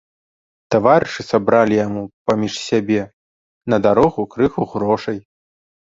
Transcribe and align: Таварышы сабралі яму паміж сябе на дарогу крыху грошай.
Таварышы 0.75 1.21
сабралі 1.31 1.75
яму 1.87 2.03
паміж 2.31 2.53
сябе 2.67 2.99
на 3.75 3.83
дарогу 3.87 4.21
крыху 4.37 4.61
грошай. 4.77 5.17